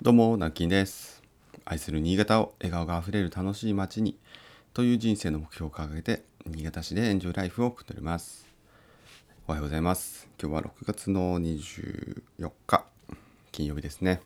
[0.00, 1.24] どうも、ナッキンです。
[1.64, 4.16] 愛する新潟を笑顔があふれる楽しい街に
[4.72, 8.46] という人生の目標を掲げて、新潟市でエンジョイライフを送っております。
[9.48, 10.28] おはようございます。
[10.40, 12.22] 今日は6月の24
[12.68, 12.84] 日、
[13.50, 14.20] 金曜日ですね。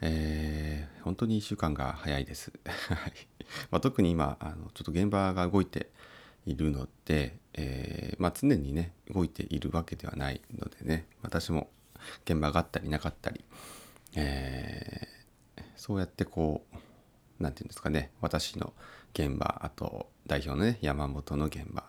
[0.00, 2.52] えー本当に1週間が早いです。
[3.72, 5.90] まあ、特に今あの、ちょっと現場が動いて
[6.46, 11.70] いるので、えーまあ、常にね、動いているわけではないのでね、私も
[12.24, 13.44] 現場があったりなかったり、
[14.14, 15.14] えー
[15.76, 18.10] そうやってこうなんていうんですかね。
[18.22, 18.72] 私の
[19.12, 21.84] 現場あと代表のね山本の現場。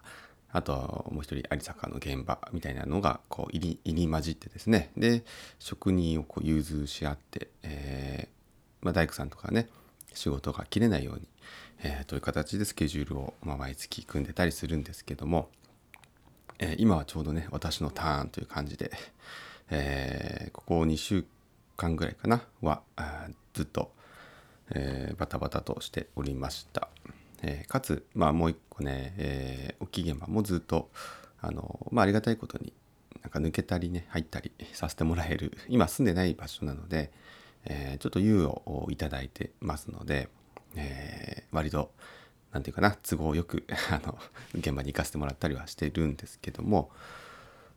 [0.51, 4.91] あともう一人有坂の現場みたいなのがこう入り入り混じってですね。
[4.97, 5.23] で
[5.59, 9.69] 職人をこう融通し合って、えーまあ、大工さんとかね
[10.13, 11.27] 仕事が切れないように、
[11.83, 15.49] えーという形でスケジュールを、まあ、毎月組んでたりするんですけども、
[16.59, 18.91] えー今はちょうどね私のターンという感じで、
[19.69, 21.25] えここ2週
[21.75, 22.81] 間ぐらいかなは
[23.53, 23.91] ずっと、
[24.71, 26.89] えーバタバタとしておりました、
[27.41, 30.89] えーかつまあもう一個ね、えー大きい現場もずっと
[31.41, 32.73] あの、まあ、ありがたいことに
[33.21, 37.11] なんか抜けたりね入ったりさせてもらえる 今住んでない場所なので、
[37.65, 40.29] えーちょっと猶予をいただいてますので、
[40.75, 41.91] えー割と
[42.51, 44.17] なんていうかな都合よく あの
[44.53, 46.91] 現場に行かせてもらったりはしてるんですけども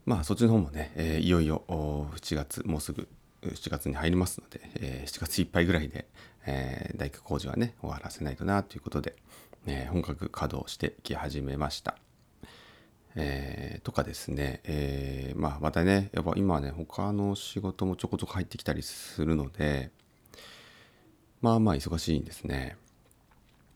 [0.04, 3.08] まあそっちの方もね、えーいよいよ7月もうすぐ
[3.42, 6.06] 7月に入りますので、えー7月いっぱいぐらいで、
[6.46, 9.16] えー大工工事はね終わらせないとなということで、
[9.66, 11.96] えー本格稼働してき始めました。
[13.14, 19.90] えーとかですね、えーまあまたねやっぱ今はね他の仕事もちょこちょこ入ってきたりするので
[21.40, 22.76] まあまあ忙しいんですね。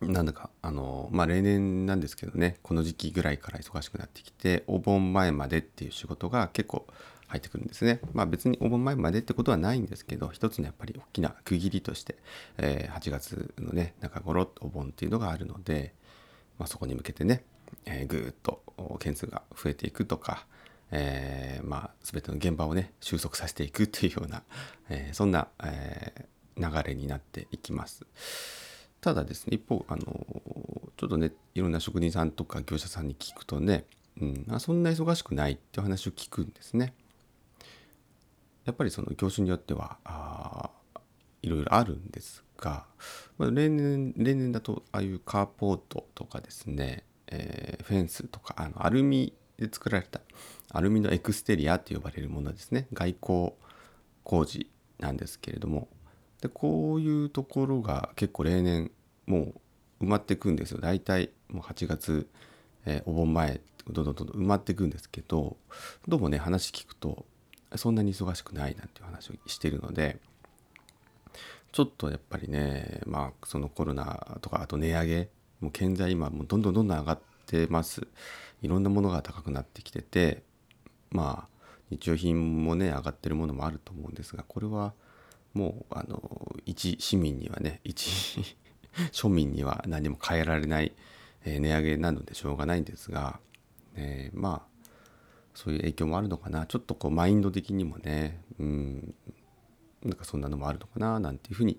[0.09, 6.87] なんだかあのまあ例年なんですけどねこの時期ぐらいから忙しくなってきてお盆前までっていう仕事が結構
[7.29, 12.17] 入ってくるんですねまあ別にお盆前までってことはないんですけど一つのやっぱり大きな区切りとして、
[12.59, 15.95] えー8月のね中頃お盆っていうのがあるので、
[16.59, 17.45] まあ、そこに向けてね、
[17.87, 18.63] えーぐっと
[18.99, 20.47] 件数が増えていくとか、
[20.91, 24.43] えーまあ全ての現場をね収束させていくっていうような、
[24.91, 28.05] えーそんな、えー流れになっていきます。
[29.03, 30.03] ただですね一方あの
[30.97, 33.85] ちょっとねいろんな職人さんとか業者さんに聞くとね、
[34.21, 36.95] うん、あそんな忙しくないっていう話を聞くんですね。
[38.65, 40.71] やっぱりその業種によってはあ
[41.43, 42.87] いろいろあるんですが、
[43.39, 50.21] まあ、例年例年だとああいうカーポートとかですね、えーフェンスとかあのアルミで作られた
[50.71, 53.53] アルミのエクステリアって呼ばれるものですね外交
[54.23, 54.71] 工事
[55.01, 55.89] なんですけれども
[56.43, 58.91] でこういうところが結構例年
[59.27, 59.55] も
[60.01, 60.81] う埋まっていくんですよ。
[60.81, 62.29] 大体もう8月、
[62.85, 63.61] えーお盆前
[63.91, 65.57] どんどんどんどん埋まっていくんですけど
[66.07, 67.25] どうもね話聞くと
[67.75, 70.19] そんなに忙しくないなんていう話をしてるので
[71.73, 75.29] ちょっとやっぱりねまあそのコロナとかあと値上げ
[75.61, 78.07] もう建材今もうどんどんどんどん上がってます。
[78.63, 80.43] いろんなものが高くなってきてて
[81.11, 84.95] まあ日用品もね上がってるものもあると思うんですがこれは
[85.55, 88.55] もうあの一市民にはね一
[89.13, 90.93] 庶民には何も変えられない、
[91.45, 93.41] えー値上げなのでしょうがないんですが、
[93.95, 94.73] えーまあ
[95.55, 99.15] そういう影響もあるのかなちょっとこうマインド的にもねうん
[100.03, 101.79] なんかそんなのもあるのかななんていうふうに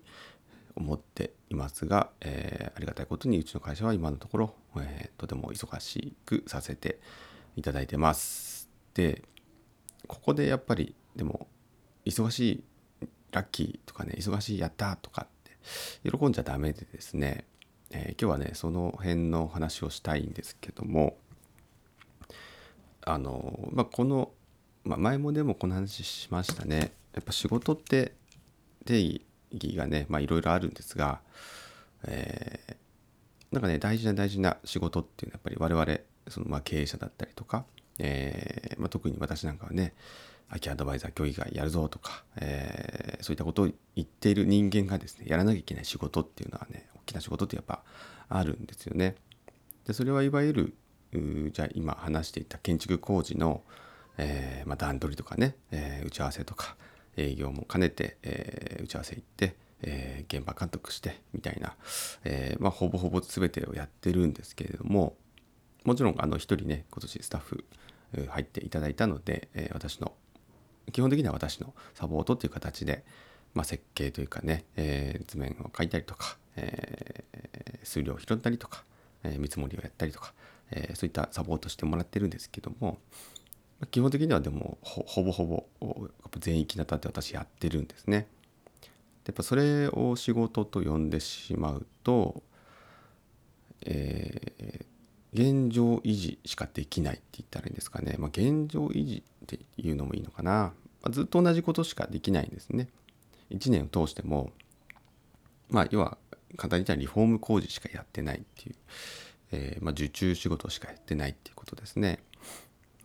[0.76, 7.00] 思っていますが、えーありがたいことにうちの会社は今のところ、えーとても忙しくさせて
[7.56, 8.70] いただいてます。
[8.94, 9.24] で
[10.08, 11.48] ここでやっぱりでも
[12.06, 12.64] 忙しい
[13.34, 17.46] ラッキーとかね忙しいやったとかって喜んじゃダメでですね、
[17.92, 21.18] えー今日はねその辺の話をしたいんですけども
[23.06, 24.32] あの、まあ、この、
[24.86, 26.94] まあ、前もでもこの話しましたね。
[27.14, 28.14] やっぱ仕事って
[28.86, 31.20] 定義がねいろいろあるんですが、
[32.08, 32.76] えー
[33.54, 37.66] なんかね大事な大事な仕事っていうのはやっぱり我々そのまあ経営者だったりとか、
[38.00, 39.94] えーまあ、特に私なんかはね
[40.50, 47.84] 空きアドバイザー協議会やるぞとか、えーそういったことを言っている人間がですねやらなきゃいけない仕事っていうのはね大きな仕事ってやっぱ
[48.28, 49.16] あるんですよね。
[49.88, 50.74] でそれはいわゆる
[51.54, 53.62] じゃあ今話していた建築工事の、
[54.18, 56.76] えーまあ、段取りとかね、えー打ち合わせとか
[57.16, 61.76] 営業も兼ねて、えー打ち合わせ行って、えー現場監督してみたいな、
[62.26, 65.16] えーまあ、ほぼほぼ全てをやってるんですけれども
[65.84, 67.66] もちろんあの一人ね今年スタッフ
[68.30, 70.14] 入っていただいたので、え私の
[70.92, 73.04] 基本的には私のサポートっていう形で、
[73.54, 78.84] まあ、設計というかね、えー図面を描いたりとか、えー数量を拾ったりとか、
[79.24, 80.34] えー見積もりをやったりとか、
[80.72, 82.98] えそういったサポートしてもらってるんですけども
[83.92, 85.66] 基本的にはでもほほぼほぼ
[86.40, 88.28] 全域にあたって私やってるんですね。
[89.26, 92.44] やっぱそれを仕事と呼んでしまうと、
[93.86, 94.86] え、
[95.34, 102.88] 現状維持しかできないって言ったらいいんですかね、まあ、現状維持っていうのもいいのかな、まあ、ずっと同じことしかできないんですね。
[103.50, 104.52] 1年を通しても
[105.70, 106.18] まあ要は
[106.56, 108.76] 簡単に言ったらリフォーム工事しかやってないっていう、
[109.52, 112.20] えー、まあ、受注仕事しかやってないっていうことですね。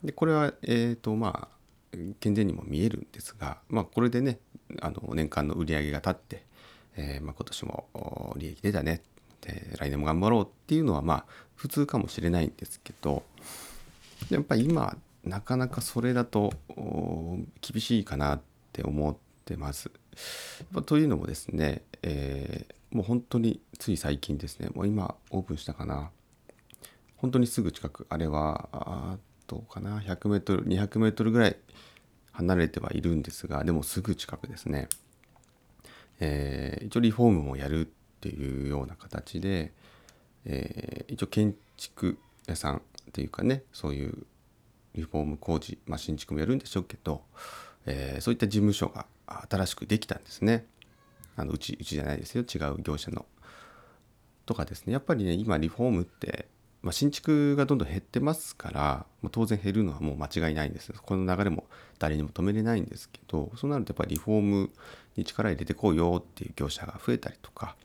[0.05, 4.39] でこれはえっ、ー、とまあ健全にも見えるんですが、まあ、これでね
[4.81, 6.45] あの年間の売り上げが立って、
[6.97, 9.03] えー、ま、今年も利益出たね。
[9.41, 11.25] で来年も頑張ろうっていうのはまあ
[11.55, 13.23] 普通かもしれないんですけど
[14.31, 16.53] やっぱり今なかなかそれだと
[17.61, 18.41] 厳しいかなっ
[18.73, 19.91] て思ってます。
[20.87, 26.11] というのもですね、えー、もう本当につい最近ですねもう今オープンしたかな
[27.17, 31.57] 本当にすぐ近くあれはあとかな 100m200m ぐらい
[32.33, 34.89] 離れてはいるんですがでもすぐ近くですね、
[36.21, 39.73] えー、一応リフォームもやるっていうような形で、
[40.45, 42.81] えー、一応建築屋さんっ
[43.13, 44.27] ていうかねそういう
[44.95, 47.23] リフォーム工事、まあ、新築もやるんでしょうけど、
[47.87, 49.07] えー、そういった事務所が
[49.49, 50.67] 新しくできたんですね。
[51.37, 52.43] あのうちうちじゃないですよ。
[52.43, 53.27] 違う業者の。
[54.47, 54.93] とかですね。
[54.93, 56.49] やっぱりね今リフォームって
[56.83, 61.65] まあ、新築がどんどん減ってますからもう当然減るのはもう間違いないんですこの流れも
[61.99, 64.71] 誰にも止めれないんですけどそうなるとやっぱりリフォーム
[65.17, 67.77] に力入れてこうよっていう業者が増えたりとか、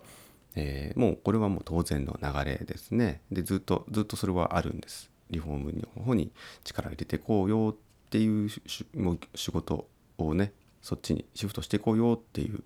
[0.55, 6.31] えー、もうこれはもう当然の流れですねでずっとずっとそれはあるんですリフォームの方に
[6.63, 8.49] 力を入れていこうよっていう
[8.95, 12.63] もう仕事をねそっちにシフトしていこうよっていう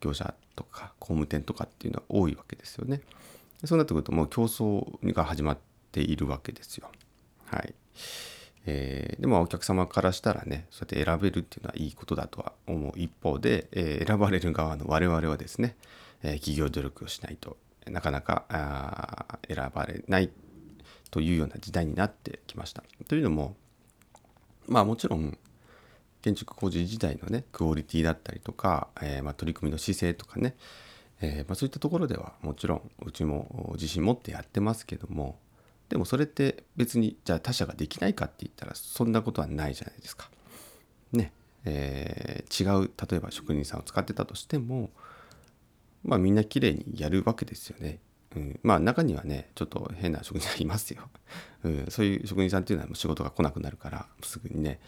[0.00, 3.00] 業者とか工務店とかっていうのは多いわけですよね。
[3.64, 5.58] そうなってくるともう競争が始まっ
[5.90, 6.90] ているわけですよ。
[7.46, 7.74] はい。
[8.66, 15.76] えー、でもお客様からしたらねそうやって選べるっていうのはいいことだとは思う一方で、えー、選ばれる側の我々はですね、
[16.24, 17.56] え、企業努力をしないと
[17.86, 20.30] なかなか選ばれない
[21.10, 22.82] というような時代になってきました。
[23.08, 23.56] というのも
[24.66, 25.38] まあもちろん
[26.22, 30.56] 建築工事自体のねクオリティだったりとか、えー、ま、取り組みの姿勢とかね、
[31.20, 35.38] えー、ま、そういったところではもちろんうちも自信持ってやってますけども
[35.90, 40.30] でもそれって別にじゃあ他社ができないかって言ったらそんなことはないじゃないですか。
[41.12, 41.32] ね。
[41.66, 44.90] えー、違う例えば職人さんを使ってたとしても
[46.04, 47.98] まあみんな綺麗にやるわけですよね。
[48.36, 51.08] うん、まあ中にはねちょっと変な職人さんいますよ。
[51.64, 54.80] うん、そういう職人さんっていうのはもう仕事が来なくなるからすぐにね、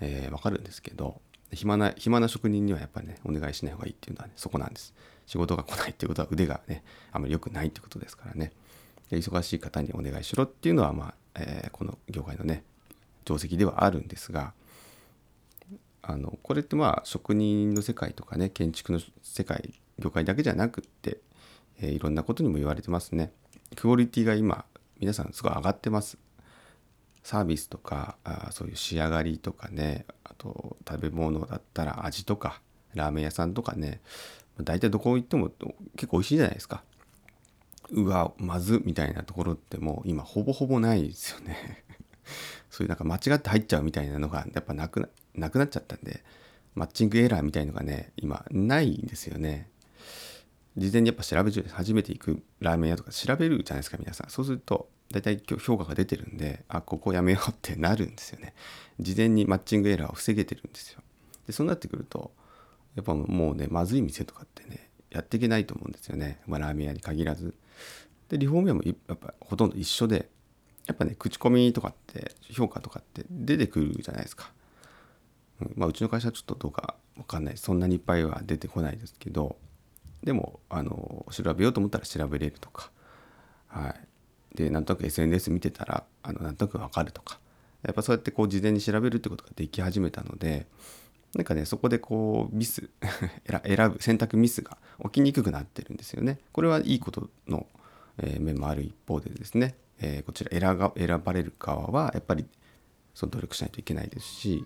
[0.00, 1.20] えー、分かるんですけど
[1.52, 4.94] 暇な暇な職人にはやっぱりねお願いしない方がいいっていうのはねそこなんです。
[5.26, 6.82] 仕事が来ないっていうことは腕がね
[7.12, 8.52] あまり良くないってことですからね
[9.10, 12.62] で忙しい方にお願いしろっていうのはまあ、えー、この業界のね
[13.24, 14.52] 定石ではあるんですが
[16.02, 21.18] あのこれってまあ職人の世界とかね建築の世界業界だけじゃなくって、
[21.80, 23.32] えー、いろんなことにも言われてますね
[23.76, 24.64] クオリティが今
[25.00, 26.18] 皆さんすごい上がってます
[27.22, 32.60] サービスとかあそういう仕上がりとかねあと食べ物だったら味とか
[32.94, 34.00] ラーメン屋さんとかね
[34.62, 35.50] 大体どこ行っても
[35.96, 36.84] 結構美味しいじゃないですか。
[37.90, 41.84] うわ、まずみたいなところってもう今ほぼほぼないですよね。
[42.70, 46.22] そういうなんか間違って入っちゃうみたいなのがやっぱなくななくなっちゃったんで、
[46.74, 49.68] マッチングエラーみたいのがね、今ないんですよね。
[50.76, 54.30] 事前にやっぱ調べて初めて行くラーメン屋とか調べるじゃないですか皆さん。
[54.30, 58.54] そうすると大体今日評価が出てるんであここやめようってなるんですよね。
[58.98, 61.00] 事前にマッチングエラーを防げてるんですよ。
[61.46, 62.32] でそうなってくると
[62.96, 67.54] やっぱもうねまずい店とかってねやっていけないと思うんですよね、まあ、ラーメン屋に限らず。
[68.28, 70.28] でリフォーム屋もやっぱほとんど一緒で
[70.86, 74.50] やっぱね口コミとかって評価とかって出てくるじゃないですか、
[75.60, 77.56] うん、まあうちの会社はちょっとどうかわかんない。
[77.56, 79.56] そんなにいっぱいは出てこないですけど
[80.24, 82.90] でもあの調べようと思ったら調べれるとか。
[83.68, 84.56] はい。
[84.56, 87.38] でなんとなく SNS 見てたらあのなんとなくわかるとか。
[87.82, 90.66] やっぱそうやってこう事前に調べるってことができ始めたので
[91.34, 92.88] なんかねそこでこうミス
[93.66, 96.38] 選ぶ選択ミスが起きにくくなってるんですよね。
[96.52, 97.66] これはいいことの、
[98.18, 102.46] えー、面もある一方でですね、えー、こちら選が選ばれる側はやっぱり
[103.14, 104.64] その努力しないといけないですし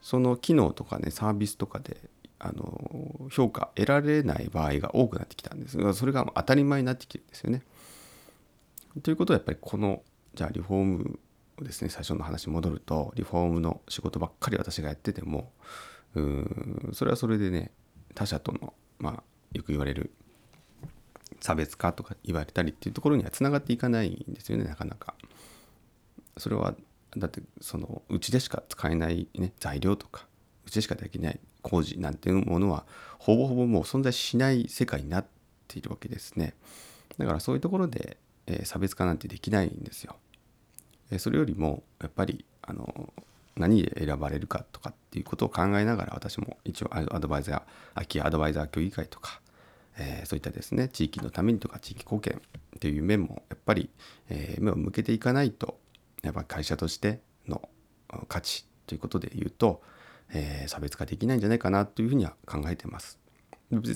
[0.00, 1.96] その機能とかねサービスとかで
[2.44, 7.62] あの評価得られない場合が多くなってきたんですがそれが当たり前になってきてるんですよね。
[9.02, 10.02] ということはやっぱりこの
[10.34, 11.20] じゃあリフォーム
[11.60, 15.52] をですね最初の話に戻るとリフォームの仕事ばっかり私がやってても
[16.14, 17.70] うんそれはそれでね
[18.14, 19.22] 他者とのまあ
[19.52, 20.10] よく言われる
[21.40, 25.14] 差別化とか言われたりっていうところにはつながっていかないんですよねなかなか。
[26.38, 26.74] それは
[27.16, 30.26] だってそのうちでしか使えない、ね、材料とか
[30.66, 32.84] うちでしかできない工事なんていうものは
[33.18, 35.26] ほぼほぼもう存在しない世界になっ
[35.68, 36.54] ているわけですね。
[37.18, 38.16] だからそういうところで、
[38.46, 40.16] えー、差別化なんてできないんですよ。
[41.10, 43.12] えー、それよりもやっぱりあの
[43.56, 47.62] 何で選ばれるかとかっていうことを考えながら私も一応アドバイザー
[47.94, 49.40] 空き家アドバイザー協議会とか、
[49.98, 52.42] えー、そういったですね地域のためにとか地域貢献
[52.80, 53.90] という面もやっぱり、
[54.30, 55.78] えー、目を向けていかないと
[56.22, 57.68] やっぱ会社としての
[58.28, 59.82] 価値ということで言うと、
[60.32, 63.18] えー、差別化できないんじゃないかなというふうには考えてます。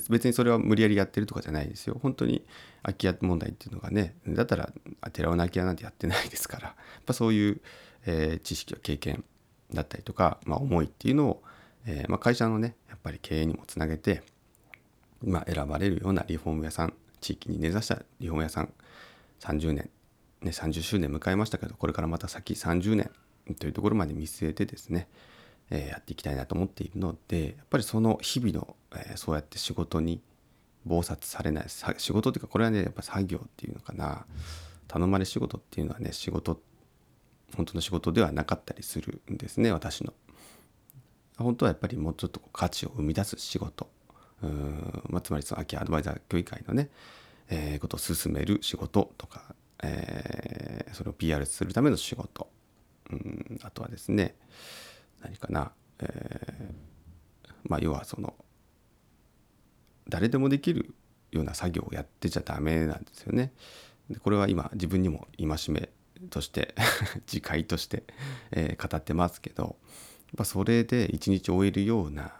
[0.09, 1.99] 別にそれは無理やりやってるとかじゃないですよ。
[2.01, 2.43] 本当に
[2.81, 4.71] 空き家問題っていうのがねだったら
[5.13, 7.61] 寺尾の空き家なんてやってないですからやっぱそういう、
[8.07, 9.23] えー、知識や経験
[9.71, 11.43] だったりとか、まあ、思いっていうのを、
[11.85, 14.23] えーまあ、会社のねやっぱり経営にもつなげて、
[15.21, 18.73] まあ、選ばれるようなリフォーム屋さん地域に根ざしたリフォーム屋さん
[19.41, 19.89] 30年、
[20.41, 23.11] ね、30周年迎えましたけどこれからまた先30年
[23.59, 25.07] というところまで見据えてですね
[25.69, 30.21] え、やっていきたいなと思っているのでやっぱりその日々の、え、そうやって仕事に
[30.87, 34.25] 忙殺されない仕事っていうかこれはねやっぱ作業っていうのかな。
[34.87, 36.61] 頼まれ仕事っていうのはね仕事
[37.55, 40.13] 本当の仕事ではなかったりするんですね私の。
[41.37, 43.89] 本当はやっぱりもうちょっと価値を生み出す仕事。
[44.41, 46.89] うん、まあ、つまりその秋アドバイザー協議会のね、
[47.49, 52.49] えー、ことを進める仕事とか、えー、それを PR するための仕事。
[53.11, 54.35] うんあとはですね
[55.21, 58.33] 何かな、えー、まあ要はその
[60.09, 60.93] 誰でもできる
[61.31, 63.51] ような作業をやってちゃダメなんですよね。
[64.09, 65.89] でこれは今自分にも戒め
[66.29, 66.73] として
[67.27, 68.03] 自戒として、
[68.51, 69.73] えー、語ってますけどやっ
[70.37, 72.33] ぱそれで一日終えるような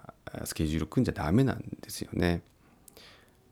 [0.45, 2.41] スケジュール組んじゃダメなんですよね。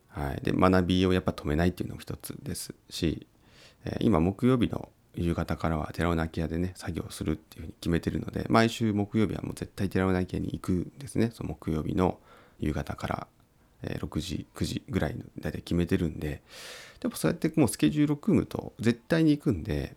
[0.10, 3.28] はい、で学びをやっぱ止めないっていうのも一つですし、
[3.84, 11.32] えー、今木曜日の夕方からは寺尾泣き屋でね作業するっていうふうに決めてるので毎週木曜日はもう絶対寺尾泣き屋に行くんですね。
[11.34, 12.20] その木曜日の
[12.60, 13.28] 夕方から
[13.84, 16.42] 6時9時ぐらいの大体決めてるんで。
[17.00, 19.96] でもそうやってもうスケジュールを組むと絶対に行くんで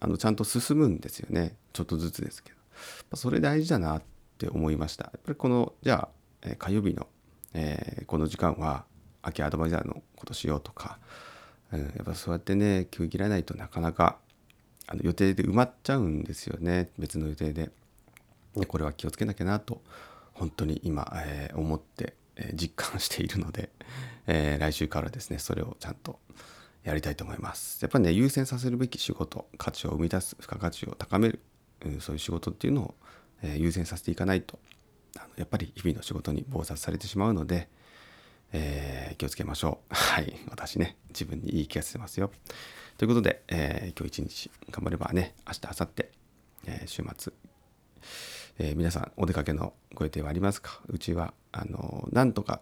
[0.00, 1.54] あのちゃんと進むんですよね。
[1.72, 3.16] ちょっとずつですけど。
[3.16, 4.02] それ大事だなっ
[4.38, 5.04] て思いました。
[5.04, 6.08] やっぱりこのじゃ
[6.42, 7.06] あ火曜日の、
[7.54, 8.84] えー、この時間は
[9.22, 10.98] 秋アドバイザーのことしようとか、
[11.72, 14.18] うん、やっぱそうやってね気を切らないとなかなか
[14.86, 16.90] あの予定で埋まっちゃうんですよね。
[16.98, 17.70] 別の予定で。
[18.56, 19.82] でこれは気をつけなきゃなと
[20.32, 23.70] 本当に今、えー、思って、えー、実感しているので、
[24.26, 26.20] えー、来週からですねそれをちゃんと
[26.84, 27.82] やりたいと思います。
[27.82, 31.40] やっぱりね優先させるべき仕事価値を生み出す付加価値を高める、
[31.84, 32.94] うん、そういう仕事っていうのを、
[33.42, 34.58] え優先させていかないと
[35.16, 37.68] あのやっぱり日々の仕事に忙殺されてしまうので、
[38.52, 39.94] えー、気をつけましょう。
[39.94, 40.36] はい。
[40.48, 42.30] 私ね自分に言い聞かせてますよ。
[42.96, 46.04] ということで、えー、今日一日頑張ればね、明日、明後日、
[46.66, 47.32] えー、週末、
[48.60, 50.80] えー、皆さんお出かけのご予定はありますか？
[50.86, 52.60] うちは、あのなんとか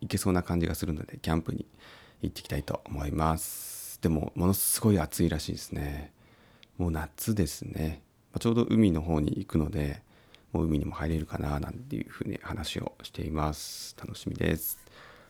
[0.00, 1.66] 行けそうな感じがするので、キャンプに
[2.22, 3.98] 行っていきたいと思います。
[4.00, 6.12] でも、ものすごい暑いらしいですね。
[6.78, 8.02] もう夏ですね。
[8.32, 10.00] まちょうど海の方に行くので、
[10.52, 13.96] もう海にも入れるかななんていうふうに話をしています。
[13.98, 14.78] 楽しみです。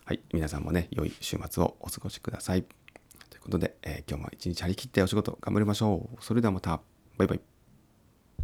[0.04, 2.66] はい、皆さんもね、良い週末をお過ごしください。
[3.42, 6.24] ということで、えー、今日も一日張り切ってお仕事頑張りましょう。
[6.24, 6.80] それではまた。
[7.18, 7.51] バイバイ。